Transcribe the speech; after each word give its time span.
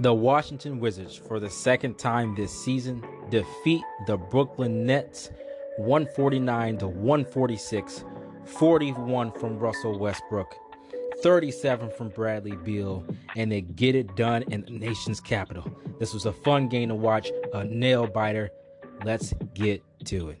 The 0.00 0.14
Washington 0.14 0.78
Wizards, 0.78 1.16
for 1.16 1.40
the 1.40 1.50
second 1.50 1.98
time 1.98 2.36
this 2.36 2.52
season, 2.52 3.04
defeat 3.30 3.82
the 4.06 4.16
Brooklyn 4.16 4.86
Nets 4.86 5.32
149 5.76 6.78
to 6.78 6.86
146, 6.86 8.04
41 8.44 9.32
from 9.32 9.58
Russell 9.58 9.98
Westbrook, 9.98 10.54
37 11.20 11.90
from 11.90 12.10
Bradley 12.10 12.54
Beal, 12.54 13.04
and 13.34 13.50
they 13.50 13.62
get 13.62 13.96
it 13.96 14.14
done 14.14 14.42
in 14.42 14.60
the 14.60 14.70
nation's 14.70 15.20
capital. 15.20 15.68
This 15.98 16.14
was 16.14 16.26
a 16.26 16.32
fun 16.32 16.68
game 16.68 16.90
to 16.90 16.94
watch, 16.94 17.32
a 17.52 17.64
nail 17.64 18.06
biter. 18.06 18.50
Let's 19.04 19.34
get 19.54 19.82
to 20.04 20.28
it. 20.28 20.38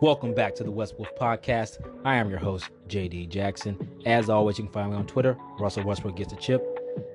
Welcome 0.00 0.32
back 0.32 0.54
to 0.54 0.62
the 0.62 0.70
West 0.70 0.96
Wolf 0.96 1.08
Podcast. 1.16 1.84
I 2.04 2.14
am 2.14 2.30
your 2.30 2.38
host, 2.38 2.70
JD 2.86 3.30
Jackson. 3.30 3.76
As 4.06 4.30
always, 4.30 4.56
you 4.56 4.62
can 4.62 4.72
find 4.72 4.92
me 4.92 4.96
on 4.96 5.08
Twitter, 5.08 5.36
Russell 5.58 5.82
Westbrook 5.82 6.14
Gets 6.14 6.32
a 6.32 6.36
Chip, 6.36 6.64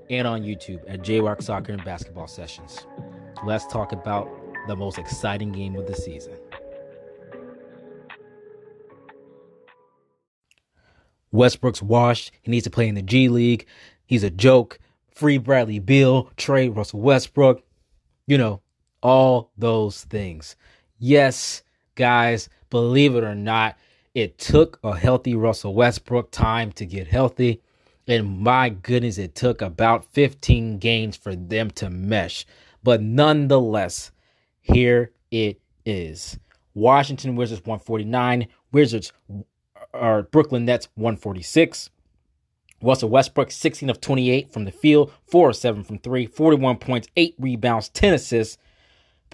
and 0.10 0.28
on 0.28 0.42
YouTube 0.44 0.84
at 0.90 1.00
JWalk 1.00 1.42
Soccer 1.42 1.72
and 1.72 1.86
Basketball 1.86 2.28
Sessions. 2.28 2.86
Let's 3.46 3.66
talk 3.68 3.94
about 3.94 4.30
the 4.68 4.76
most 4.76 4.98
exciting 4.98 5.54
game 5.54 5.78
of 5.78 5.88
the 5.88 5.96
season. 5.96 6.34
Westbrook's 11.32 11.82
washed. 11.82 12.34
He 12.42 12.52
needs 12.52 12.66
to 12.66 12.70
play 12.70 12.90
in 12.90 12.96
the 12.96 13.02
G 13.02 13.30
League. 13.30 13.66
He's 14.06 14.24
a 14.24 14.30
joke. 14.30 14.78
Free 15.10 15.38
Bradley 15.38 15.80
Beal, 15.80 16.30
trade 16.36 16.76
Russell 16.76 17.00
Westbrook. 17.00 17.64
You 18.28 18.38
know, 18.38 18.62
all 19.02 19.52
those 19.58 20.04
things. 20.04 20.58
Yes, 21.00 21.64
guys, 21.96 22.50
believe 22.74 23.16
it 23.16 23.24
or 23.24 23.36
not, 23.36 23.78
it 24.16 24.40
took 24.40 24.80
a 24.84 24.98
healthy 24.98 25.36
Russell 25.36 25.76
Westbrook 25.76 26.32
time 26.32 26.72
to 26.72 26.88
get 26.88 27.06
healthy. 27.06 27.62
And 28.08 28.40
my 28.40 28.70
goodness, 28.70 29.20
it 29.20 29.36
took 29.36 29.62
about 29.62 30.06
15 30.06 30.80
games 30.80 31.16
for 31.16 31.36
them 31.36 31.70
to 31.70 31.92
mesh. 31.92 32.48
But 32.82 33.00
nonetheless, 33.00 34.12
here 34.60 35.12
it 35.30 35.62
is. 35.86 36.40
Washington 36.74 37.36
Wizards 37.36 37.62
149, 37.62 38.48
Wizards 38.72 39.14
or 39.94 40.24
Brooklyn 40.24 40.66
Nets 40.66 40.88
146. 40.96 41.92
Russell 42.82 43.10
Westbrook 43.10 43.52
16 43.52 43.88
of 43.92 44.02
28 44.02 44.52
from 44.52 44.66
the 44.66 44.72
field, 44.72 45.14
4 45.28 45.52
of 45.52 45.56
7 45.56 45.84
from 45.84 46.00
3, 46.00 46.26
41 46.26 46.78
points, 46.78 47.08
8 47.16 47.36
rebounds, 47.38 47.90
10 47.90 48.16
assists. 48.16 48.58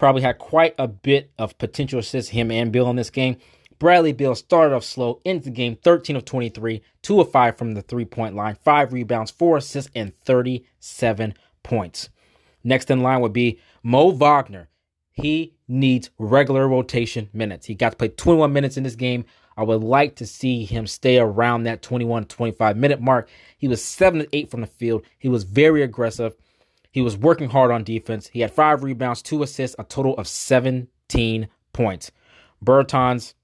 Probably 0.00 0.22
had 0.22 0.38
quite 0.38 0.74
a 0.78 0.88
bit 0.88 1.30
of 1.38 1.58
potential 1.58 1.98
assists, 1.98 2.30
him 2.30 2.50
and 2.50 2.72
Beal, 2.72 2.88
in 2.88 2.96
this 2.96 3.10
game. 3.10 3.36
Bradley 3.78 4.14
Beal 4.14 4.34
started 4.34 4.74
off 4.74 4.82
slow 4.82 5.20
into 5.26 5.44
the 5.44 5.50
game, 5.50 5.76
13 5.76 6.16
of 6.16 6.24
23, 6.24 6.80
2 7.02 7.20
of 7.20 7.30
5 7.30 7.58
from 7.58 7.74
the 7.74 7.82
three 7.82 8.06
point 8.06 8.34
line, 8.34 8.56
5 8.64 8.94
rebounds, 8.94 9.30
4 9.30 9.58
assists, 9.58 9.90
and 9.94 10.18
37 10.20 11.34
points. 11.62 12.08
Next 12.64 12.90
in 12.90 13.02
line 13.02 13.20
would 13.20 13.34
be 13.34 13.60
Mo 13.82 14.10
Wagner. 14.12 14.70
He 15.12 15.56
needs 15.68 16.08
regular 16.16 16.66
rotation 16.66 17.28
minutes. 17.34 17.66
He 17.66 17.74
got 17.74 17.90
to 17.90 17.96
play 17.96 18.08
21 18.08 18.54
minutes 18.54 18.78
in 18.78 18.84
this 18.84 18.96
game. 18.96 19.26
I 19.54 19.64
would 19.64 19.84
like 19.84 20.16
to 20.16 20.26
see 20.26 20.64
him 20.64 20.86
stay 20.86 21.18
around 21.18 21.64
that 21.64 21.82
21 21.82 22.24
25 22.24 22.74
minute 22.74 23.02
mark. 23.02 23.28
He 23.58 23.68
was 23.68 23.84
7 23.84 24.20
to 24.20 24.34
8 24.34 24.50
from 24.50 24.62
the 24.62 24.66
field. 24.66 25.04
He 25.18 25.28
was 25.28 25.44
very 25.44 25.82
aggressive. 25.82 26.36
He 26.90 27.00
was 27.00 27.16
working 27.16 27.50
hard 27.50 27.70
on 27.70 27.84
defense. 27.84 28.28
He 28.28 28.40
had 28.40 28.50
five 28.50 28.82
rebounds, 28.82 29.22
two 29.22 29.42
assists, 29.42 29.76
a 29.78 29.84
total 29.84 30.16
of 30.16 30.26
17 30.26 31.48
points. 31.72 32.10
Bertans, 32.64 33.34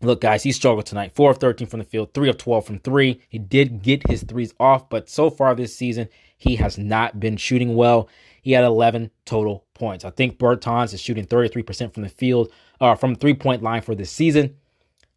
look, 0.00 0.20
guys, 0.20 0.42
he 0.42 0.52
struggled 0.52 0.86
tonight. 0.86 1.12
Four 1.14 1.30
of 1.30 1.38
13 1.38 1.66
from 1.68 1.80
the 1.80 1.84
field, 1.84 2.14
three 2.14 2.28
of 2.28 2.38
12 2.38 2.66
from 2.66 2.78
three. 2.78 3.20
He 3.28 3.38
did 3.38 3.82
get 3.82 4.08
his 4.08 4.22
threes 4.22 4.54
off, 4.58 4.88
but 4.88 5.08
so 5.08 5.30
far 5.30 5.54
this 5.54 5.76
season, 5.76 6.08
he 6.36 6.56
has 6.56 6.78
not 6.78 7.20
been 7.20 7.36
shooting 7.36 7.74
well. 7.74 8.08
He 8.42 8.52
had 8.52 8.64
11 8.64 9.10
total 9.24 9.64
points. 9.74 10.04
I 10.04 10.10
think 10.10 10.38
Bertans 10.38 10.94
is 10.94 11.00
shooting 11.00 11.26
33% 11.26 11.92
from 11.92 12.02
the 12.02 12.08
field, 12.08 12.50
uh, 12.80 12.94
from 12.94 13.14
three 13.14 13.34
point 13.34 13.62
line 13.62 13.82
for 13.82 13.94
this 13.94 14.10
season. 14.10 14.56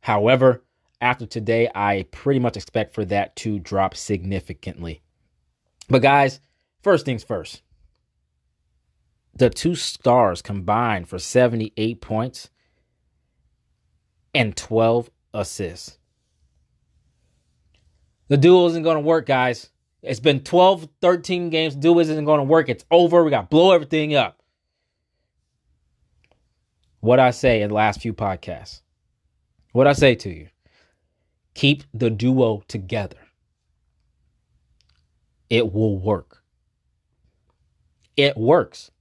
However, 0.01 0.63
after 1.01 1.25
today, 1.25 1.69
I 1.73 2.05
pretty 2.11 2.39
much 2.39 2.57
expect 2.57 2.93
for 2.93 3.05
that 3.05 3.35
to 3.37 3.59
drop 3.59 3.95
significantly. 3.95 5.01
But, 5.89 6.01
guys, 6.01 6.39
First 6.83 7.05
things 7.05 7.23
first. 7.23 7.61
The 9.35 9.49
two 9.49 9.75
stars 9.75 10.41
combined 10.41 11.07
for 11.07 11.19
78 11.19 12.01
points 12.01 12.49
and 14.33 14.55
12 14.55 15.09
assists. 15.33 15.97
The 18.29 18.37
duo 18.37 18.67
isn't 18.67 18.83
going 18.83 18.97
to 18.97 19.01
work, 19.01 19.25
guys. 19.27 19.69
It's 20.01 20.19
been 20.19 20.43
12, 20.43 20.87
13 21.01 21.49
games. 21.49 21.75
The 21.75 21.81
duo 21.81 21.99
isn't 21.99 22.25
going 22.25 22.39
to 22.39 22.43
work. 22.43 22.69
It's 22.69 22.85
over. 22.91 23.23
We 23.23 23.29
got 23.29 23.41
to 23.41 23.47
blow 23.47 23.71
everything 23.71 24.15
up. 24.15 24.39
What 26.99 27.19
I 27.19 27.31
say 27.31 27.61
in 27.61 27.69
the 27.69 27.75
last 27.75 28.01
few 28.01 28.13
podcasts. 28.13 28.81
What 29.71 29.87
I 29.87 29.93
say 29.93 30.15
to 30.15 30.29
you. 30.29 30.47
Keep 31.53 31.83
the 31.93 32.09
duo 32.09 32.63
together. 32.67 33.17
It 35.49 35.71
will 35.71 35.97
work 35.97 36.36
it 38.17 38.35
works. 38.35 38.91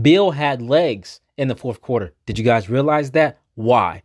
Beal 0.00 0.30
had 0.30 0.62
legs 0.62 1.20
in 1.36 1.48
the 1.48 1.56
fourth 1.56 1.80
quarter. 1.80 2.14
Did 2.26 2.38
you 2.38 2.44
guys 2.44 2.70
realize 2.70 3.10
that? 3.12 3.40
Why? 3.54 4.02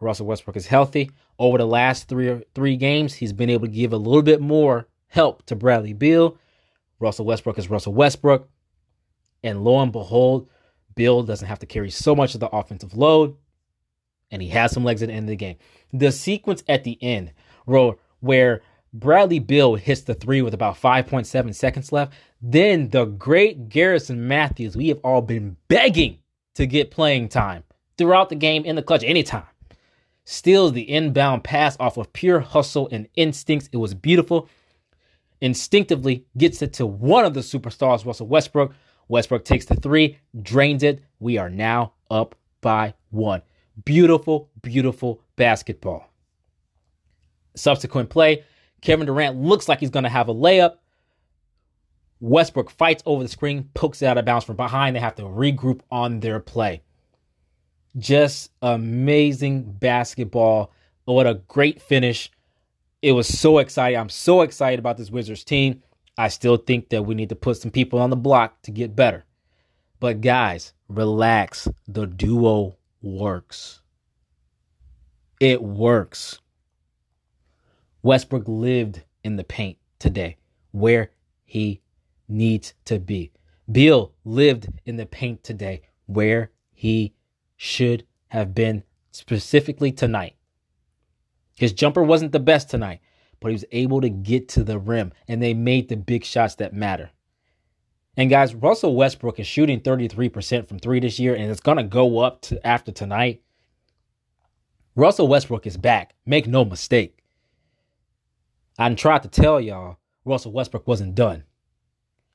Russell 0.00 0.26
Westbrook 0.26 0.56
is 0.56 0.66
healthy. 0.66 1.10
Over 1.38 1.58
the 1.58 1.66
last 1.66 2.08
three 2.08 2.42
three 2.54 2.76
games, 2.76 3.14
he's 3.14 3.32
been 3.32 3.50
able 3.50 3.66
to 3.66 3.72
give 3.72 3.92
a 3.92 3.96
little 3.96 4.22
bit 4.22 4.40
more 4.40 4.86
help 5.08 5.44
to 5.46 5.56
Bradley 5.56 5.92
Beal. 5.92 6.36
Russell 6.98 7.24
Westbrook 7.26 7.58
is 7.58 7.70
Russell 7.70 7.94
Westbrook. 7.94 8.48
And 9.42 9.64
lo 9.64 9.80
and 9.80 9.92
behold, 9.92 10.48
Beal 10.94 11.22
doesn't 11.22 11.48
have 11.48 11.58
to 11.60 11.66
carry 11.66 11.90
so 11.90 12.14
much 12.14 12.34
of 12.34 12.40
the 12.40 12.48
offensive 12.48 12.94
load. 12.94 13.36
And 14.30 14.42
he 14.42 14.48
has 14.48 14.72
some 14.72 14.84
legs 14.84 15.02
at 15.02 15.08
the 15.08 15.14
end 15.14 15.24
of 15.24 15.30
the 15.30 15.36
game. 15.36 15.56
The 15.92 16.12
sequence 16.12 16.62
at 16.68 16.84
the 16.84 17.02
end, 17.02 17.32
where 17.64 18.62
Bradley 18.92 19.38
Beal 19.38 19.76
hits 19.76 20.02
the 20.02 20.14
three 20.14 20.42
with 20.42 20.54
about 20.54 20.80
5.7 20.80 21.54
seconds 21.54 21.92
left. 21.92 22.12
Then 22.42 22.88
the 22.88 23.04
great 23.04 23.68
Garrison 23.68 24.26
Matthews, 24.26 24.76
we 24.76 24.88
have 24.88 24.98
all 25.04 25.22
been 25.22 25.56
begging 25.68 26.18
to 26.54 26.66
get 26.66 26.90
playing 26.90 27.28
time 27.28 27.62
throughout 27.96 28.28
the 28.28 28.34
game 28.34 28.64
in 28.64 28.76
the 28.76 28.82
clutch 28.82 29.04
anytime. 29.04 29.44
Steals 30.24 30.72
the 30.72 30.88
inbound 30.90 31.44
pass 31.44 31.76
off 31.80 31.96
of 31.96 32.12
pure 32.12 32.40
hustle 32.40 32.88
and 32.92 33.08
instincts. 33.14 33.68
It 33.72 33.76
was 33.76 33.94
beautiful. 33.94 34.48
Instinctively 35.40 36.26
gets 36.36 36.60
it 36.62 36.72
to 36.74 36.86
one 36.86 37.24
of 37.24 37.34
the 37.34 37.40
superstars, 37.40 38.04
Russell 38.04 38.26
Westbrook. 38.26 38.74
Westbrook 39.08 39.44
takes 39.44 39.64
the 39.64 39.74
three, 39.74 40.18
drains 40.42 40.82
it. 40.82 41.02
We 41.18 41.38
are 41.38 41.50
now 41.50 41.94
up 42.10 42.34
by 42.60 42.94
one. 43.10 43.42
Beautiful, 43.84 44.50
beautiful 44.62 45.22
basketball. 45.36 46.12
Subsequent 47.56 48.10
play, 48.10 48.44
Kevin 48.80 49.06
Durant 49.06 49.36
looks 49.36 49.68
like 49.68 49.80
he's 49.80 49.90
going 49.90 50.04
to 50.04 50.08
have 50.08 50.28
a 50.28 50.34
layup. 50.34 50.76
Westbrook 52.20 52.70
fights 52.70 53.02
over 53.06 53.22
the 53.22 53.28
screen, 53.28 53.70
pokes 53.74 54.02
it 54.02 54.06
out 54.06 54.18
of 54.18 54.24
bounds 54.24 54.44
from 54.44 54.56
behind. 54.56 54.94
They 54.94 55.00
have 55.00 55.14
to 55.16 55.22
regroup 55.22 55.80
on 55.90 56.20
their 56.20 56.38
play. 56.38 56.82
Just 57.96 58.50
amazing 58.62 59.62
basketball. 59.62 60.72
What 61.06 61.26
a 61.26 61.40
great 61.48 61.80
finish. 61.80 62.30
It 63.02 63.12
was 63.12 63.26
so 63.26 63.58
exciting. 63.58 63.98
I'm 63.98 64.10
so 64.10 64.42
excited 64.42 64.78
about 64.78 64.96
this 64.98 65.10
Wizards 65.10 65.44
team. 65.44 65.82
I 66.18 66.28
still 66.28 66.58
think 66.58 66.90
that 66.90 67.02
we 67.04 67.14
need 67.14 67.30
to 67.30 67.36
put 67.36 67.56
some 67.56 67.70
people 67.70 67.98
on 67.98 68.10
the 68.10 68.16
block 68.16 68.60
to 68.62 68.70
get 68.70 68.94
better. 68.94 69.24
But 69.98 70.20
guys, 70.20 70.74
relax. 70.88 71.66
The 71.88 72.06
duo 72.06 72.76
works. 73.00 73.80
It 75.40 75.62
works. 75.62 76.38
Westbrook 78.02 78.44
lived 78.46 79.02
in 79.22 79.36
the 79.36 79.44
paint 79.44 79.78
today 79.98 80.36
where 80.72 81.10
he 81.44 81.82
needs 82.28 82.74
to 82.84 82.98
be. 82.98 83.32
Beal 83.70 84.12
lived 84.24 84.68
in 84.86 84.96
the 84.96 85.06
paint 85.06 85.44
today 85.44 85.82
where 86.06 86.50
he 86.72 87.14
should 87.56 88.06
have 88.28 88.54
been 88.54 88.82
specifically 89.10 89.92
tonight. 89.92 90.36
His 91.56 91.72
jumper 91.72 92.02
wasn't 92.02 92.32
the 92.32 92.40
best 92.40 92.70
tonight, 92.70 93.00
but 93.38 93.48
he 93.48 93.54
was 93.54 93.64
able 93.72 94.00
to 94.00 94.08
get 94.08 94.48
to 94.50 94.64
the 94.64 94.78
rim 94.78 95.12
and 95.28 95.42
they 95.42 95.54
made 95.54 95.88
the 95.88 95.96
big 95.96 96.24
shots 96.24 96.54
that 96.56 96.72
matter. 96.72 97.10
And 98.16 98.28
guys, 98.28 98.54
Russell 98.54 98.96
Westbrook 98.96 99.38
is 99.38 99.46
shooting 99.46 99.80
33% 99.80 100.68
from 100.68 100.78
three 100.78 101.00
this 101.00 101.18
year, 101.18 101.34
and 101.34 101.50
it's 101.50 101.60
going 101.60 101.78
to 101.78 101.84
go 101.84 102.18
up 102.18 102.42
to 102.42 102.66
after 102.66 102.92
tonight. 102.92 103.42
Russell 104.96 105.28
Westbrook 105.28 105.66
is 105.66 105.76
back. 105.76 106.14
Make 106.26 106.46
no 106.46 106.64
mistake. 106.64 107.19
I 108.80 108.94
tried 108.94 109.22
to 109.24 109.28
tell 109.28 109.60
y'all 109.60 109.98
Russell 110.24 110.52
Westbrook 110.52 110.88
wasn't 110.88 111.14
done. 111.14 111.44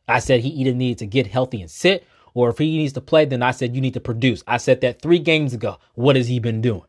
I 0.07 0.19
said 0.19 0.41
he 0.41 0.49
either 0.49 0.75
needed 0.75 0.99
to 0.99 1.07
get 1.07 1.25
healthy 1.25 1.59
and 1.59 1.71
sit, 1.71 2.05
or 2.35 2.49
if 2.49 2.59
he 2.59 2.77
needs 2.77 2.93
to 2.93 3.01
play, 3.01 3.25
then 3.25 3.41
I 3.41 3.49
said 3.49 3.73
you 3.73 3.81
need 3.81 3.95
to 3.95 3.99
produce. 3.99 4.43
I 4.45 4.57
said 4.57 4.81
that 4.81 5.01
three 5.01 5.17
games 5.17 5.55
ago. 5.55 5.79
What 5.95 6.15
has 6.15 6.27
he 6.27 6.39
been 6.39 6.61
doing? 6.61 6.85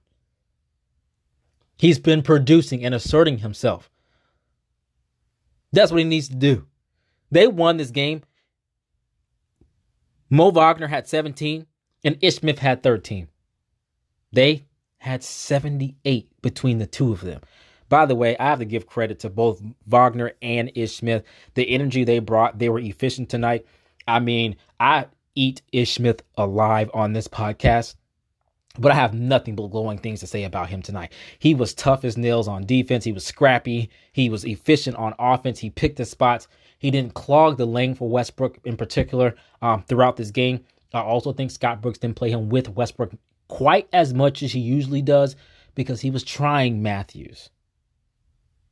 He's 1.79 1.99
been 1.99 2.20
producing 2.20 2.85
and 2.85 2.94
asserting 2.94 3.38
himself. 3.38 3.88
That's 5.73 5.91
what 5.91 6.00
he 6.00 6.05
needs 6.05 6.29
to 6.29 6.37
do. 6.37 6.67
They 7.31 7.47
won 7.47 7.79
this 7.79 7.91
game. 7.91 8.25
Mo 10.29 10.50
Wagner 10.50 10.88
had 10.88 11.09
17 11.09 11.67
and 12.05 12.19
Ish 12.20 12.37
Smith 12.37 12.59
had 12.59 12.82
13. 12.82 13.29
They 14.32 14.67
had 14.99 15.23
78 15.23 16.43
between 16.43 16.76
the 16.76 16.87
two 16.87 17.11
of 17.11 17.23
them. 17.23 17.41
By 17.88 18.06
the 18.06 18.15
way, 18.15 18.37
I 18.38 18.44
have 18.44 18.59
to 18.59 18.65
give 18.65 18.87
credit 18.87 19.21
to 19.21 19.31
both 19.31 19.62
Wagner 19.87 20.33
and 20.43 20.73
Ish 20.75 20.97
Smith. 20.97 21.25
The 21.55 21.69
energy 21.71 22.05
they 22.05 22.19
brought, 22.19 22.59
they 22.59 22.69
were 22.69 22.79
efficient 22.79 23.29
tonight. 23.29 23.67
I 24.09 24.21
mean, 24.21 24.56
I 24.81 25.06
eat 25.35 25.62
Ish 25.73 25.94
Smith 25.94 26.23
alive 26.37 26.91
on 26.94 27.12
this 27.12 27.29
podcast, 27.29 27.94
but 28.79 28.93
I 28.93 28.97
have 28.97 29.15
nothing 29.15 29.55
but 29.55 29.69
glowing 29.69 29.99
things 29.99 30.21
to 30.21 30.27
say 30.27 30.44
about 30.44 30.69
him 30.69 30.83
tonight. 30.83 31.12
He 31.38 31.55
was 31.55 31.75
tough 31.75 32.05
as 32.05 32.17
nails 32.17 32.49
on 32.49 32.67
defense. 32.67 33.05
He 33.05 33.12
was 33.12 33.25
scrappy. 33.25 33.91
He 34.12 34.29
was 34.29 34.44
efficient 34.44 34.97
on 34.97 35.15
offense. 35.19 35.61
He 35.61 35.71
picked 35.71 35.99
his 35.99 36.11
spots. 36.11 36.49
He 36.79 36.91
didn't 36.91 37.15
clog 37.15 37.56
the 37.56 37.67
lane 37.67 37.94
for 37.94 38.09
Westbrook 38.09 38.59
in 38.65 38.77
particular 38.77 39.35
um, 39.62 39.83
throughout 39.85 40.17
this 40.17 40.31
game. 40.31 40.65
I 40.93 41.00
also 41.00 41.33
think 41.33 41.50
Scott 41.50 41.81
Brooks 41.81 41.99
didn't 41.99 42.17
play 42.17 42.31
him 42.31 42.49
with 42.49 42.69
Westbrook 42.69 43.12
quite 43.49 43.88
as 43.93 44.12
much 44.12 44.43
as 44.43 44.53
he 44.53 44.61
usually 44.61 45.03
does 45.03 45.37
because 45.75 46.00
he 46.00 46.11
was 46.11 46.25
trying 46.25 46.83
Matthews. 46.83 47.50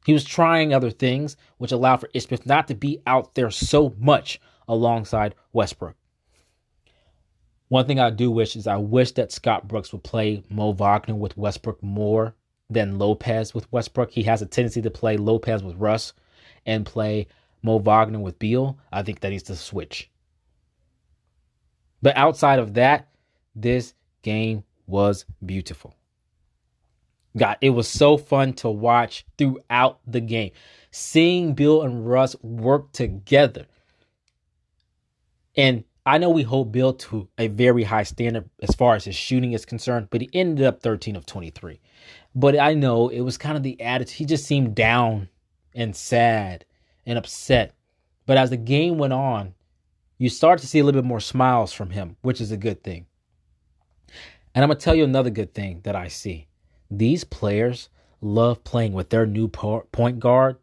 He 0.04 0.12
was 0.12 0.24
trying 0.24 0.72
other 0.72 0.90
things, 0.90 1.36
which 1.58 1.72
allowed 1.72 1.98
for 1.98 2.10
Ish 2.12 2.24
Smith 2.26 2.46
not 2.46 2.68
to 2.68 2.74
be 2.74 3.00
out 3.06 3.34
there 3.34 3.50
so 3.50 3.94
much 3.98 4.40
alongside 4.68 5.34
Westbrook. 5.52 5.96
One 7.68 7.86
thing 7.86 7.98
I 7.98 8.10
do 8.10 8.30
wish 8.30 8.54
is 8.54 8.66
I 8.66 8.76
wish 8.76 9.12
that 9.12 9.32
Scott 9.32 9.66
Brooks 9.66 9.92
would 9.92 10.04
play 10.04 10.42
Mo 10.50 10.72
Wagner 10.72 11.14
with 11.14 11.36
Westbrook 11.36 11.82
more 11.82 12.34
than 12.68 12.98
Lopez 12.98 13.54
with 13.54 13.70
Westbrook. 13.72 14.10
He 14.10 14.22
has 14.24 14.42
a 14.42 14.46
tendency 14.46 14.82
to 14.82 14.90
play 14.90 15.16
Lopez 15.16 15.62
with 15.62 15.76
Russ 15.76 16.12
and 16.66 16.86
play 16.86 17.26
Mo 17.62 17.78
Wagner 17.78 18.20
with 18.20 18.38
Beal. 18.38 18.78
I 18.92 19.02
think 19.02 19.20
that 19.20 19.30
needs 19.30 19.42
to 19.44 19.56
switch. 19.56 20.10
But 22.02 22.16
outside 22.16 22.58
of 22.58 22.74
that, 22.74 23.08
this 23.54 23.94
game 24.22 24.64
was 24.86 25.24
beautiful. 25.44 25.94
God, 27.36 27.56
it 27.60 27.70
was 27.70 27.88
so 27.88 28.16
fun 28.16 28.52
to 28.54 28.70
watch 28.70 29.26
throughout 29.36 29.98
the 30.06 30.20
game. 30.20 30.52
Seeing 30.90 31.54
Beal 31.54 31.82
and 31.82 32.08
Russ 32.08 32.36
work 32.42 32.92
together. 32.92 33.66
And 35.56 35.84
I 36.06 36.18
know 36.18 36.30
we 36.30 36.42
hold 36.42 36.70
Beal 36.70 36.92
to 36.92 37.28
a 37.38 37.48
very 37.48 37.82
high 37.82 38.02
standard 38.02 38.48
as 38.60 38.74
far 38.74 38.94
as 38.94 39.04
his 39.04 39.16
shooting 39.16 39.52
is 39.52 39.64
concerned, 39.64 40.08
but 40.10 40.20
he 40.20 40.30
ended 40.32 40.66
up 40.66 40.80
13 40.80 41.16
of 41.16 41.26
23. 41.26 41.80
But 42.34 42.58
I 42.58 42.74
know 42.74 43.08
it 43.08 43.20
was 43.20 43.38
kind 43.38 43.56
of 43.56 43.62
the 43.62 43.80
attitude. 43.80 44.14
He 44.14 44.24
just 44.24 44.44
seemed 44.44 44.74
down 44.74 45.28
and 45.74 45.96
sad 45.96 46.64
and 47.06 47.18
upset. 47.18 47.74
But 48.26 48.36
as 48.36 48.50
the 48.50 48.56
game 48.56 48.98
went 48.98 49.12
on, 49.12 49.54
you 50.18 50.28
start 50.28 50.60
to 50.60 50.66
see 50.66 50.78
a 50.78 50.84
little 50.84 51.00
bit 51.00 51.06
more 51.06 51.20
smiles 51.20 51.72
from 51.72 51.90
him, 51.90 52.16
which 52.22 52.40
is 52.40 52.52
a 52.52 52.56
good 52.56 52.82
thing. 52.82 53.06
And 54.54 54.62
I'm 54.62 54.68
going 54.68 54.78
to 54.78 54.84
tell 54.84 54.94
you 54.94 55.04
another 55.04 55.30
good 55.30 55.52
thing 55.52 55.80
that 55.82 55.96
I 55.96 56.08
see. 56.08 56.46
These 56.98 57.24
players 57.24 57.88
love 58.20 58.62
playing 58.62 58.92
with 58.92 59.10
their 59.10 59.26
new 59.26 59.48
point 59.48 60.20
guard, 60.20 60.56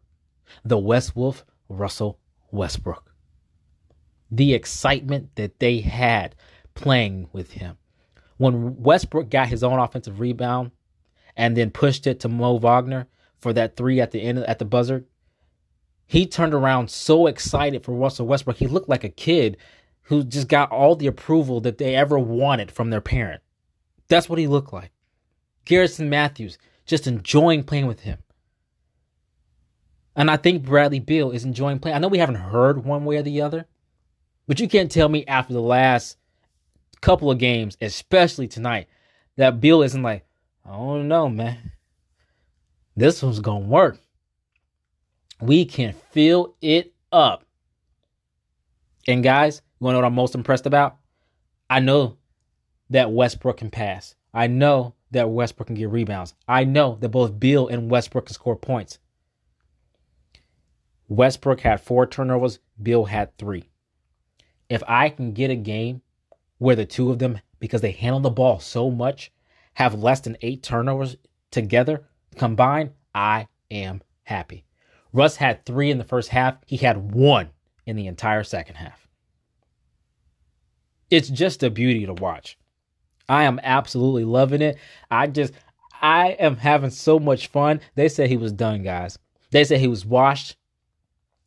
the 0.64 0.78
West 0.78 1.14
Wolf, 1.14 1.44
Russell 1.68 2.18
Westbrook. 2.50 3.12
The 4.30 4.54
excitement 4.54 5.36
that 5.36 5.58
they 5.58 5.80
had 5.80 6.34
playing 6.74 7.28
with 7.32 7.52
him. 7.52 7.76
When 8.38 8.82
Westbrook 8.82 9.28
got 9.28 9.48
his 9.48 9.62
own 9.62 9.78
offensive 9.78 10.20
rebound 10.20 10.70
and 11.36 11.54
then 11.56 11.70
pushed 11.70 12.06
it 12.06 12.20
to 12.20 12.28
Mo 12.28 12.56
Wagner 12.56 13.08
for 13.38 13.52
that 13.52 13.76
three 13.76 14.00
at 14.00 14.10
the 14.10 14.22
end 14.22 14.38
at 14.38 14.58
the 14.58 14.64
buzzer, 14.64 15.04
he 16.06 16.26
turned 16.26 16.54
around 16.54 16.90
so 16.90 17.26
excited 17.26 17.84
for 17.84 17.92
Russell 17.94 18.26
Westbrook. 18.26 18.56
He 18.56 18.66
looked 18.66 18.88
like 18.88 19.04
a 19.04 19.08
kid 19.10 19.58
who 20.04 20.24
just 20.24 20.48
got 20.48 20.70
all 20.70 20.96
the 20.96 21.06
approval 21.06 21.60
that 21.60 21.78
they 21.78 21.94
ever 21.94 22.18
wanted 22.18 22.70
from 22.70 22.90
their 22.90 23.00
parent. 23.00 23.42
That's 24.08 24.28
what 24.28 24.38
he 24.38 24.46
looked 24.46 24.72
like. 24.72 24.92
Garrison 25.64 26.10
Matthews 26.10 26.58
just 26.86 27.06
enjoying 27.06 27.64
playing 27.64 27.86
with 27.86 28.00
him. 28.00 28.18
And 30.14 30.30
I 30.30 30.36
think 30.36 30.64
Bradley 30.64 31.00
Beal 31.00 31.30
is 31.30 31.44
enjoying 31.44 31.78
playing. 31.78 31.96
I 31.96 31.98
know 31.98 32.08
we 32.08 32.18
haven't 32.18 32.34
heard 32.36 32.84
one 32.84 33.04
way 33.04 33.16
or 33.16 33.22
the 33.22 33.40
other, 33.40 33.66
but 34.46 34.60
you 34.60 34.68
can't 34.68 34.90
tell 34.90 35.08
me 35.08 35.24
after 35.26 35.54
the 35.54 35.60
last 35.62 36.18
couple 37.00 37.30
of 37.30 37.38
games, 37.38 37.76
especially 37.80 38.48
tonight, 38.48 38.88
that 39.36 39.60
Beal 39.60 39.82
isn't 39.82 40.02
like, 40.02 40.26
I 40.66 40.72
don't 40.72 41.08
know, 41.08 41.28
man. 41.28 41.72
This 42.94 43.22
one's 43.22 43.40
going 43.40 43.62
to 43.62 43.68
work. 43.68 43.98
We 45.40 45.64
can 45.64 45.94
fill 46.10 46.54
it 46.60 46.92
up. 47.10 47.44
And 49.08 49.24
guys, 49.24 49.62
you 49.80 49.84
want 49.84 49.94
to 49.94 49.96
know 49.96 50.02
what 50.02 50.06
I'm 50.06 50.14
most 50.14 50.34
impressed 50.34 50.66
about? 50.66 50.98
I 51.68 51.80
know 51.80 52.18
that 52.90 53.10
Westbrook 53.10 53.56
can 53.56 53.70
pass. 53.70 54.14
I 54.34 54.46
know 54.46 54.94
that 55.12 55.30
Westbrook 55.30 55.68
can 55.68 55.76
get 55.76 55.90
rebounds. 55.90 56.34
I 56.48 56.64
know 56.64 56.96
that 57.00 57.10
both 57.10 57.38
Beal 57.38 57.68
and 57.68 57.90
Westbrook 57.90 58.26
can 58.26 58.34
score 58.34 58.56
points. 58.56 58.98
Westbrook 61.08 61.60
had 61.60 61.80
four 61.80 62.06
turnovers, 62.06 62.58
Beal 62.82 63.04
had 63.04 63.36
three. 63.36 63.68
If 64.68 64.82
I 64.88 65.10
can 65.10 65.32
get 65.32 65.50
a 65.50 65.56
game 65.56 66.02
where 66.58 66.76
the 66.76 66.86
two 66.86 67.10
of 67.10 67.18
them, 67.18 67.40
because 67.60 67.82
they 67.82 67.92
handle 67.92 68.20
the 68.20 68.30
ball 68.30 68.58
so 68.58 68.90
much, 68.90 69.30
have 69.74 70.02
less 70.02 70.20
than 70.20 70.38
eight 70.40 70.62
turnovers 70.62 71.16
together 71.50 72.04
combined, 72.36 72.92
I 73.14 73.48
am 73.70 74.02
happy. 74.24 74.64
Russ 75.12 75.36
had 75.36 75.66
three 75.66 75.90
in 75.90 75.98
the 75.98 76.04
first 76.04 76.30
half, 76.30 76.56
he 76.66 76.78
had 76.78 77.12
one 77.12 77.50
in 77.84 77.96
the 77.96 78.06
entire 78.06 78.44
second 78.44 78.76
half. 78.76 79.06
It's 81.10 81.28
just 81.28 81.62
a 81.62 81.68
beauty 81.68 82.06
to 82.06 82.14
watch. 82.14 82.56
I 83.28 83.44
am 83.44 83.60
absolutely 83.62 84.24
loving 84.24 84.62
it. 84.62 84.78
I 85.10 85.26
just, 85.26 85.52
I 86.00 86.30
am 86.30 86.56
having 86.56 86.90
so 86.90 87.18
much 87.18 87.48
fun. 87.48 87.80
They 87.94 88.08
said 88.08 88.28
he 88.28 88.36
was 88.36 88.52
done, 88.52 88.82
guys. 88.82 89.18
They 89.50 89.64
said 89.64 89.80
he 89.80 89.88
was 89.88 90.04
washed. 90.04 90.56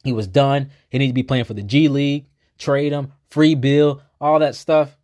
He 0.03 0.13
was 0.13 0.27
done. 0.27 0.71
He 0.89 0.97
needs 0.97 1.09
to 1.09 1.15
be 1.15 1.23
playing 1.23 1.45
for 1.45 1.55
the 1.55 1.63
G 1.63 1.87
League, 1.87 2.27
trade 2.57 2.91
him, 2.91 3.11
free 3.29 3.55
Beal, 3.55 4.01
all 4.21 4.39
that 4.39 4.55
stuff. 4.55 4.95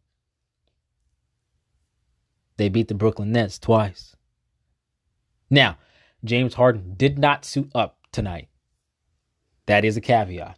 They 2.58 2.70
beat 2.70 2.88
the 2.88 2.94
Brooklyn 2.94 3.32
Nets 3.32 3.58
twice. 3.58 4.16
Now, 5.50 5.78
James 6.24 6.54
Harden 6.54 6.94
did 6.96 7.18
not 7.18 7.44
suit 7.44 7.72
up 7.74 7.98
tonight. 8.12 8.50
That 9.66 9.84
is 9.84 9.98
a 9.98 10.02
caveat. 10.02 10.58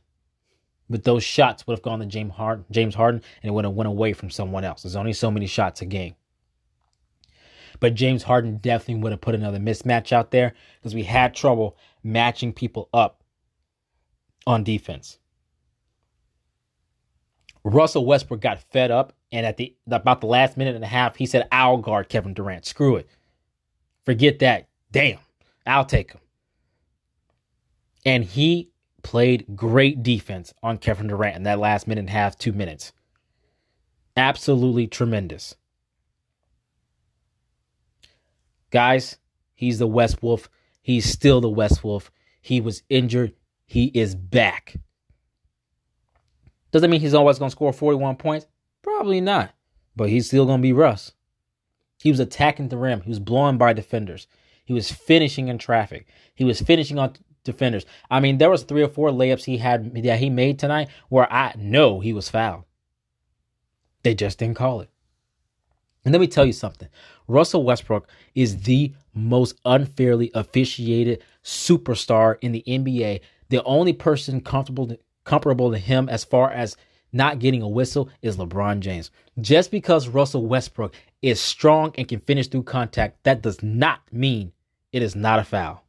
But 0.89 1.03
those 1.03 1.23
shots 1.23 1.65
would 1.65 1.73
have 1.73 1.81
gone 1.81 1.99
to 1.99 2.05
James 2.05 2.33
Harden, 2.33 2.65
James 2.69 2.95
Harden, 2.95 3.21
and 3.41 3.49
it 3.49 3.53
would 3.53 3.65
have 3.65 3.73
went 3.73 3.87
away 3.87 4.13
from 4.13 4.29
someone 4.29 4.63
else. 4.63 4.83
There's 4.83 4.95
only 4.95 5.13
so 5.13 5.31
many 5.31 5.47
shots 5.47 5.81
a 5.81 5.85
game. 5.85 6.15
But 7.79 7.95
James 7.95 8.23
Harden 8.23 8.57
definitely 8.57 9.01
would 9.01 9.11
have 9.11 9.21
put 9.21 9.35
another 9.35 9.59
mismatch 9.59 10.11
out 10.11 10.31
there 10.31 10.53
because 10.79 10.93
we 10.93 11.03
had 11.03 11.33
trouble 11.33 11.77
matching 12.03 12.53
people 12.53 12.89
up 12.93 13.23
on 14.45 14.63
defense. 14.63 15.19
Russell 17.63 18.05
Westbrook 18.05 18.41
got 18.41 18.61
fed 18.71 18.91
up, 18.91 19.13
and 19.31 19.45
at 19.45 19.55
the 19.57 19.75
about 19.87 20.19
the 20.19 20.27
last 20.27 20.57
minute 20.57 20.75
and 20.75 20.83
a 20.83 20.87
half, 20.87 21.15
he 21.15 21.25
said, 21.25 21.47
"I'll 21.51 21.77
guard 21.77 22.09
Kevin 22.09 22.33
Durant. 22.33 22.65
Screw 22.65 22.97
it, 22.97 23.07
forget 24.03 24.39
that. 24.39 24.67
Damn, 24.91 25.19
I'll 25.65 25.85
take 25.85 26.11
him." 26.11 26.19
And 28.05 28.25
he 28.25 28.72
played 29.03 29.45
great 29.55 30.01
defense 30.01 30.53
on 30.63 30.77
Kevin 30.77 31.07
Durant 31.07 31.35
in 31.35 31.43
that 31.43 31.59
last 31.59 31.87
minute 31.87 32.01
and 32.01 32.09
a 32.09 32.13
half, 32.13 32.37
two 32.37 32.53
minutes. 32.53 32.93
Absolutely 34.17 34.87
tremendous. 34.87 35.55
Guys, 38.71 39.17
he's 39.53 39.77
the 39.77 39.87
West 39.87 40.23
Wolf. 40.23 40.49
He's 40.81 41.05
still 41.05 41.41
the 41.41 41.49
West 41.49 41.83
Wolf. 41.83 42.11
He 42.41 42.59
was 42.59 42.83
injured. 42.89 43.33
He 43.65 43.85
is 43.93 44.15
back. 44.15 44.75
Doesn't 46.71 46.89
mean 46.89 47.01
he's 47.01 47.13
always 47.13 47.37
going 47.37 47.49
to 47.49 47.55
score 47.55 47.71
41 47.71 48.15
points? 48.15 48.47
Probably 48.81 49.21
not. 49.21 49.53
But 49.95 50.09
he's 50.09 50.27
still 50.27 50.45
going 50.45 50.59
to 50.59 50.63
be 50.63 50.73
Russ. 50.73 51.11
He 52.01 52.09
was 52.09 52.19
attacking 52.19 52.69
the 52.69 52.77
rim. 52.77 53.01
He 53.01 53.09
was 53.09 53.19
blowing 53.19 53.57
by 53.57 53.73
defenders. 53.73 54.27
He 54.65 54.73
was 54.73 54.91
finishing 54.91 55.49
in 55.49 55.57
traffic. 55.57 56.07
He 56.33 56.43
was 56.43 56.61
finishing 56.61 56.97
on 56.97 57.15
defenders. 57.43 57.85
I 58.09 58.19
mean, 58.19 58.37
there 58.37 58.49
was 58.49 58.63
three 58.63 58.83
or 58.83 58.87
four 58.87 59.09
layups 59.09 59.45
he 59.45 59.57
had 59.57 59.93
that 60.03 60.19
he 60.19 60.29
made 60.29 60.59
tonight 60.59 60.89
where 61.09 61.31
I 61.31 61.53
know 61.57 61.99
he 61.99 62.13
was 62.13 62.29
fouled. 62.29 62.63
They 64.03 64.15
just 64.15 64.39
didn't 64.39 64.57
call 64.57 64.81
it. 64.81 64.89
And 66.05 66.11
let 66.11 66.19
me 66.19 66.27
tell 66.27 66.45
you 66.45 66.53
something. 66.53 66.89
Russell 67.27 67.63
Westbrook 67.63 68.07
is 68.35 68.63
the 68.63 68.93
most 69.13 69.55
unfairly 69.63 70.31
officiated 70.33 71.23
superstar 71.43 72.37
in 72.41 72.51
the 72.51 72.63
NBA. 72.67 73.21
The 73.49 73.63
only 73.63 73.93
person 73.93 74.41
comfortable 74.41 74.87
to, 74.87 74.99
comparable 75.23 75.71
to 75.71 75.77
him 75.77 76.09
as 76.09 76.25
far 76.25 76.51
as 76.51 76.75
not 77.13 77.39
getting 77.39 77.61
a 77.61 77.67
whistle 77.67 78.09
is 78.21 78.37
LeBron 78.37 78.79
James. 78.79 79.11
Just 79.39 79.71
because 79.71 80.07
Russell 80.07 80.45
Westbrook 80.45 80.93
is 81.21 81.39
strong 81.39 81.93
and 81.97 82.07
can 82.07 82.19
finish 82.19 82.47
through 82.47 82.63
contact, 82.63 83.23
that 83.23 83.41
does 83.41 83.63
not 83.63 84.01
mean 84.11 84.51
it 84.91 85.01
is 85.01 85.15
not 85.15 85.39
a 85.39 85.43
foul. 85.43 85.83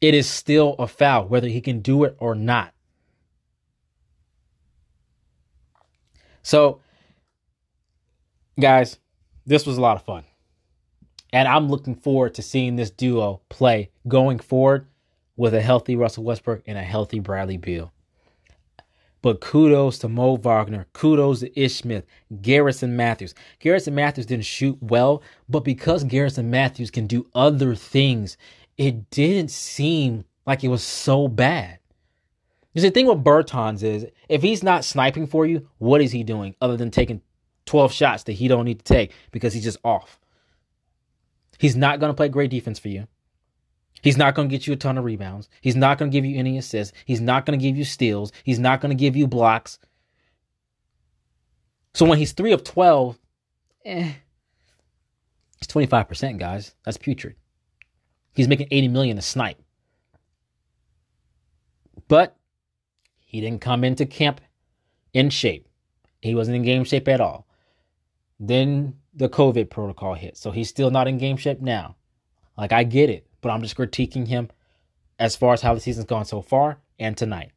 It 0.00 0.14
is 0.14 0.28
still 0.28 0.74
a 0.78 0.86
foul, 0.86 1.26
whether 1.26 1.48
he 1.48 1.60
can 1.60 1.80
do 1.80 2.04
it 2.04 2.16
or 2.18 2.34
not. 2.34 2.72
So, 6.42 6.80
guys, 8.60 8.98
this 9.46 9.66
was 9.66 9.78
a 9.78 9.80
lot 9.80 9.96
of 9.96 10.04
fun. 10.04 10.24
And 11.32 11.48
I'm 11.48 11.68
looking 11.68 11.94
forward 11.94 12.34
to 12.34 12.42
seeing 12.42 12.76
this 12.76 12.90
duo 12.90 13.40
play 13.48 13.90
going 14.06 14.38
forward 14.38 14.86
with 15.36 15.54
a 15.54 15.60
healthy 15.60 15.96
Russell 15.96 16.24
Westbrook 16.24 16.62
and 16.66 16.78
a 16.78 16.82
healthy 16.82 17.18
Bradley 17.18 17.56
Beal. 17.56 17.92
But 19.22 19.40
kudos 19.40 19.98
to 19.98 20.08
Mo 20.08 20.36
Wagner. 20.36 20.86
Kudos 20.92 21.40
to 21.40 21.60
Ish 21.60 21.74
Smith. 21.74 22.04
Garrison 22.42 22.96
Matthews. 22.96 23.34
Garrison 23.58 23.94
Matthews 23.94 24.26
didn't 24.26 24.44
shoot 24.44 24.78
well, 24.80 25.22
but 25.48 25.64
because 25.64 26.04
Garrison 26.04 26.48
Matthews 26.48 26.92
can 26.92 27.08
do 27.08 27.26
other 27.34 27.74
things, 27.74 28.36
it 28.76 29.10
didn't 29.10 29.50
seem 29.50 30.24
like 30.46 30.62
it 30.62 30.68
was 30.68 30.82
so 30.82 31.28
bad. 31.28 31.78
Because 32.72 32.84
the 32.84 32.90
thing 32.90 33.06
with 33.06 33.24
Bertans 33.24 33.82
is, 33.82 34.06
if 34.28 34.42
he's 34.42 34.62
not 34.62 34.84
sniping 34.84 35.26
for 35.26 35.46
you, 35.46 35.68
what 35.78 36.02
is 36.02 36.12
he 36.12 36.22
doing 36.22 36.54
other 36.60 36.76
than 36.76 36.90
taking 36.90 37.22
12 37.64 37.90
shots 37.92 38.24
that 38.24 38.32
he 38.32 38.48
don't 38.48 38.66
need 38.66 38.78
to 38.78 38.84
take 38.84 39.12
because 39.30 39.54
he's 39.54 39.64
just 39.64 39.78
off? 39.82 40.20
He's 41.58 41.74
not 41.74 42.00
going 42.00 42.10
to 42.10 42.16
play 42.16 42.28
great 42.28 42.50
defense 42.50 42.78
for 42.78 42.88
you. 42.88 43.06
He's 44.02 44.18
not 44.18 44.34
going 44.34 44.48
to 44.48 44.52
get 44.54 44.66
you 44.66 44.74
a 44.74 44.76
ton 44.76 44.98
of 44.98 45.04
rebounds. 45.04 45.48
He's 45.62 45.74
not 45.74 45.98
going 45.98 46.10
to 46.10 46.16
give 46.16 46.26
you 46.26 46.38
any 46.38 46.58
assists. 46.58 46.96
He's 47.06 47.20
not 47.20 47.46
going 47.46 47.58
to 47.58 47.62
give 47.62 47.76
you 47.76 47.84
steals. 47.84 48.30
He's 48.44 48.58
not 48.58 48.80
going 48.80 48.96
to 48.96 49.00
give 49.00 49.16
you 49.16 49.26
blocks. 49.26 49.78
So 51.94 52.04
when 52.04 52.18
he's 52.18 52.32
3 52.32 52.52
of 52.52 52.62
12, 52.62 53.18
eh, 53.86 54.12
it's 55.58 55.72
25%, 55.72 56.38
guys. 56.38 56.74
That's 56.84 56.98
putrid. 56.98 57.36
He's 58.36 58.48
making 58.48 58.68
80 58.70 58.88
million 58.88 59.18
a 59.18 59.22
snipe. 59.22 59.60
But 62.06 62.36
he 63.18 63.40
didn't 63.40 63.60
come 63.60 63.82
into 63.82 64.06
camp 64.06 64.40
in 65.12 65.30
shape. 65.30 65.68
He 66.22 66.34
wasn't 66.34 66.56
in 66.56 66.62
game 66.62 66.84
shape 66.84 67.08
at 67.08 67.20
all. 67.20 67.48
Then 68.38 68.94
the 69.14 69.28
COVID 69.28 69.70
protocol 69.70 70.14
hit. 70.14 70.36
So 70.36 70.50
he's 70.50 70.68
still 70.68 70.90
not 70.90 71.08
in 71.08 71.18
game 71.18 71.36
shape 71.36 71.60
now. 71.60 71.96
Like 72.56 72.72
I 72.72 72.84
get 72.84 73.10
it 73.10 73.26
but 73.46 73.52
I'm 73.52 73.62
just 73.62 73.76
critiquing 73.76 74.26
him 74.26 74.50
as 75.20 75.36
far 75.36 75.52
as 75.52 75.62
how 75.62 75.72
the 75.72 75.78
season's 75.78 76.06
gone 76.06 76.24
so 76.24 76.42
far 76.42 76.80
and 76.98 77.16
tonight. 77.16 77.52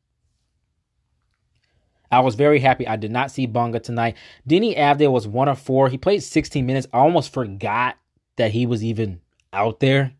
I 2.11 2.19
was 2.19 2.35
very 2.35 2.59
happy. 2.59 2.87
I 2.87 2.95
did 2.95 3.11
not 3.11 3.31
see 3.31 3.47
Bonga 3.47 3.79
tonight. 3.79 4.15
Deni 4.47 4.77
Avdija 4.77 5.11
was 5.11 5.27
one 5.27 5.47
of 5.47 5.57
four. 5.57 5.89
He 5.89 5.97
played 5.97 6.21
16 6.21 6.63
minutes. 6.63 6.85
I 6.93 6.99
almost 6.99 7.33
forgot 7.33 7.97
that 8.35 8.51
he 8.51 8.67
was 8.67 8.83
even 8.83 9.21
out 9.51 9.79
there. 9.79 10.13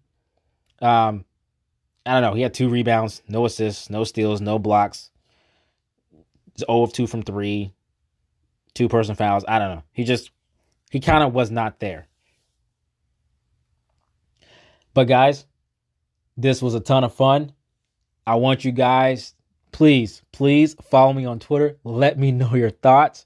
Um, 0.81 1.25
I 2.05 2.13
don't 2.13 2.21
know. 2.21 2.33
He 2.33 2.41
had 2.41 2.53
two 2.53 2.69
rebounds, 2.69 3.21
no 3.27 3.45
assists, 3.45 3.89
no 3.89 4.03
steals, 4.03 4.41
no 4.41 4.57
blocks. 4.57 5.11
He's 6.53 6.65
0 6.65 6.83
of 6.83 6.93
2 6.93 7.07
from 7.07 7.23
three, 7.23 7.73
two 8.73 8.89
person 8.89 9.15
fouls. 9.15 9.45
I 9.47 9.59
don't 9.59 9.75
know. 9.75 9.83
He 9.91 10.03
just, 10.03 10.31
he 10.89 10.99
kind 10.99 11.23
of 11.23 11.33
was 11.33 11.51
not 11.51 11.79
there. 11.79 12.07
But 14.93 15.05
guys, 15.07 15.45
this 16.35 16.61
was 16.61 16.73
a 16.73 16.79
ton 16.79 17.03
of 17.03 17.13
fun. 17.13 17.53
I 18.25 18.35
want 18.35 18.65
you 18.65 18.71
guys, 18.71 19.33
please, 19.71 20.21
please 20.31 20.75
follow 20.89 21.13
me 21.13 21.25
on 21.25 21.39
Twitter. 21.39 21.77
Let 21.83 22.17
me 22.17 22.31
know 22.31 22.55
your 22.55 22.69
thoughts. 22.69 23.25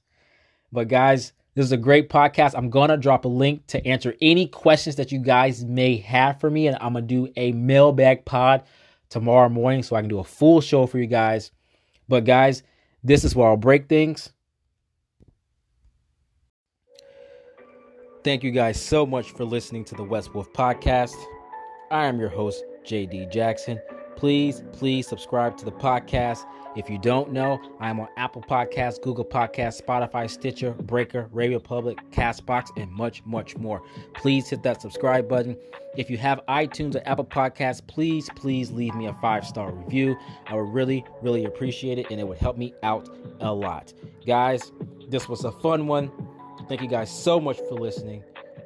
But 0.71 0.87
guys, 0.87 1.33
this 1.55 1.65
is 1.65 1.71
a 1.71 1.77
great 1.77 2.09
podcast. 2.09 2.53
I'm 2.55 2.69
going 2.69 2.89
to 2.89 2.97
drop 2.97 3.25
a 3.25 3.27
link 3.27 3.67
to 3.67 3.85
answer 3.85 4.15
any 4.21 4.47
questions 4.47 4.95
that 4.95 5.11
you 5.11 5.19
guys 5.19 5.63
may 5.63 5.97
have 5.97 6.39
for 6.39 6.49
me. 6.49 6.67
And 6.67 6.77
I'm 6.81 6.93
going 6.93 7.07
to 7.07 7.15
do 7.15 7.31
a 7.35 7.51
mailbag 7.51 8.25
pod 8.25 8.63
tomorrow 9.09 9.49
morning 9.49 9.83
so 9.83 9.95
I 9.95 10.01
can 10.01 10.09
do 10.09 10.19
a 10.19 10.23
full 10.23 10.61
show 10.61 10.87
for 10.87 10.97
you 10.97 11.05
guys. 11.05 11.51
But 12.09 12.25
guys, 12.25 12.63
this 13.03 13.23
is 13.23 13.35
where 13.35 13.47
I'll 13.47 13.57
break 13.57 13.87
things. 13.87 14.33
Thank 18.23 18.43
you 18.43 18.51
guys 18.51 18.81
so 18.81 19.05
much 19.05 19.31
for 19.31 19.43
listening 19.43 19.83
to 19.85 19.95
the 19.95 20.03
West 20.03 20.33
Wolf 20.33 20.51
podcast. 20.53 21.15
I 21.91 22.05
am 22.05 22.19
your 22.19 22.29
host, 22.29 22.63
JD 22.85 23.31
Jackson. 23.31 23.79
Please, 24.15 24.63
please 24.71 25.07
subscribe 25.07 25.57
to 25.57 25.65
the 25.65 25.71
podcast. 25.71 26.45
If 26.75 26.89
you 26.89 26.97
don't 26.97 27.31
know, 27.31 27.61
I'm 27.79 27.99
on 27.99 28.07
Apple 28.17 28.41
Podcasts, 28.41 28.99
Google 28.99 29.25
Podcasts, 29.25 29.79
Spotify, 29.81 30.27
Stitcher, 30.27 30.71
Breaker, 30.71 31.29
Radio 31.31 31.59
Public, 31.59 31.99
Castbox, 32.09 32.69
and 32.81 32.91
much, 32.91 33.23
much 33.25 33.55
more. 33.57 33.83
Please 34.15 34.49
hit 34.49 34.63
that 34.63 34.81
subscribe 34.81 35.29
button. 35.29 35.55
If 35.97 36.09
you 36.09 36.17
have 36.17 36.41
iTunes 36.47 36.95
or 36.95 37.07
Apple 37.07 37.25
Podcasts, 37.25 37.85
please, 37.85 38.27
please 38.35 38.71
leave 38.71 38.95
me 38.95 39.05
a 39.05 39.13
five 39.13 39.45
star 39.45 39.71
review. 39.71 40.17
I 40.47 40.55
would 40.55 40.73
really, 40.73 41.05
really 41.21 41.45
appreciate 41.45 41.99
it, 41.99 42.07
and 42.09 42.19
it 42.19 42.27
would 42.27 42.39
help 42.39 42.57
me 42.57 42.73
out 42.81 43.07
a 43.39 43.53
lot. 43.53 43.93
Guys, 44.25 44.71
this 45.09 45.29
was 45.29 45.43
a 45.43 45.51
fun 45.51 45.85
one. 45.85 46.11
Thank 46.67 46.81
you 46.81 46.87
guys 46.87 47.11
so 47.11 47.39
much 47.39 47.57
for 47.69 47.75
listening. 47.75 48.23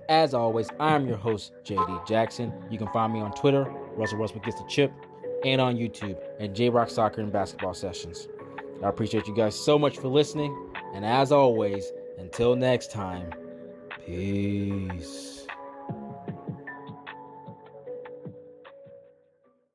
As 0.07 0.33
always, 0.33 0.69
I'm 0.79 1.05
your 1.05 1.17
host, 1.17 1.51
JD 1.65 2.07
Jackson. 2.07 2.53
You 2.69 2.77
can 2.77 2.87
find 2.93 3.11
me 3.11 3.19
on 3.19 3.33
Twitter, 3.33 3.65
Russell 3.97 4.19
Westbrook 4.19 4.45
Gets 4.45 4.61
the 4.61 4.67
Chip, 4.67 4.93
and 5.46 5.62
on 5.62 5.77
YouTube 5.77 6.17
at 6.39 6.53
J 6.53 6.70
Rock 6.70 6.89
Soccer 6.89 7.22
and 7.22 7.32
Basketball 7.32 7.74
Sessions. 7.74 8.27
I 8.84 8.89
appreciate 8.89 9.27
you 9.27 9.36
guys 9.36 9.56
so 9.56 9.79
much 9.79 9.98
for 9.98 10.08
listening. 10.08 10.56
And 10.94 11.06
as 11.06 11.32
always, 11.32 11.91
until 12.17 12.56
next 12.56 12.91
time, 12.91 13.32
peace. 14.06 15.37